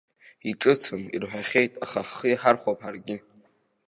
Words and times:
Иҿыцым, 0.49 1.01
ирҳәахьеит, 1.15 1.73
аха 1.85 1.99
ҳхы 2.07 2.27
иаҳархәап 2.29 2.79
ҳаргьы. 2.83 3.17